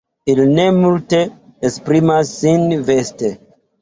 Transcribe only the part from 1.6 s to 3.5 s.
esprimas sin veste.